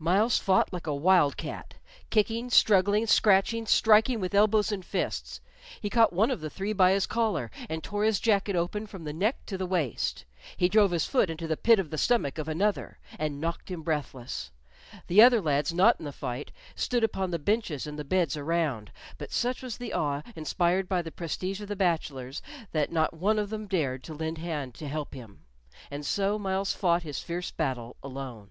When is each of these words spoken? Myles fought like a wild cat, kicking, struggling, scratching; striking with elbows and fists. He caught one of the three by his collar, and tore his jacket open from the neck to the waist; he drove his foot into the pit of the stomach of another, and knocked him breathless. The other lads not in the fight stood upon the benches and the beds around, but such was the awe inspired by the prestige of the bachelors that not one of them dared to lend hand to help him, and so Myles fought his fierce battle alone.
Myles 0.00 0.38
fought 0.38 0.72
like 0.72 0.86
a 0.86 0.94
wild 0.94 1.36
cat, 1.36 1.74
kicking, 2.08 2.50
struggling, 2.50 3.04
scratching; 3.08 3.66
striking 3.66 4.20
with 4.20 4.32
elbows 4.32 4.70
and 4.70 4.84
fists. 4.84 5.40
He 5.80 5.90
caught 5.90 6.12
one 6.12 6.30
of 6.30 6.40
the 6.40 6.48
three 6.48 6.72
by 6.72 6.92
his 6.92 7.04
collar, 7.04 7.50
and 7.68 7.82
tore 7.82 8.04
his 8.04 8.20
jacket 8.20 8.54
open 8.54 8.86
from 8.86 9.02
the 9.02 9.12
neck 9.12 9.44
to 9.46 9.58
the 9.58 9.66
waist; 9.66 10.24
he 10.56 10.68
drove 10.68 10.92
his 10.92 11.06
foot 11.06 11.28
into 11.28 11.48
the 11.48 11.56
pit 11.56 11.80
of 11.80 11.90
the 11.90 11.98
stomach 11.98 12.38
of 12.38 12.46
another, 12.46 13.00
and 13.18 13.40
knocked 13.40 13.72
him 13.72 13.82
breathless. 13.82 14.52
The 15.08 15.20
other 15.20 15.40
lads 15.40 15.74
not 15.74 15.98
in 15.98 16.04
the 16.04 16.12
fight 16.12 16.52
stood 16.76 17.02
upon 17.02 17.32
the 17.32 17.38
benches 17.40 17.84
and 17.84 17.98
the 17.98 18.04
beds 18.04 18.36
around, 18.36 18.92
but 19.18 19.32
such 19.32 19.62
was 19.62 19.78
the 19.78 19.92
awe 19.94 20.22
inspired 20.36 20.88
by 20.88 21.02
the 21.02 21.10
prestige 21.10 21.60
of 21.60 21.66
the 21.66 21.74
bachelors 21.74 22.40
that 22.70 22.92
not 22.92 23.14
one 23.14 23.36
of 23.40 23.50
them 23.50 23.66
dared 23.66 24.04
to 24.04 24.14
lend 24.14 24.38
hand 24.38 24.74
to 24.76 24.86
help 24.86 25.12
him, 25.12 25.42
and 25.90 26.06
so 26.06 26.38
Myles 26.38 26.72
fought 26.72 27.02
his 27.02 27.18
fierce 27.18 27.50
battle 27.50 27.96
alone. 28.00 28.50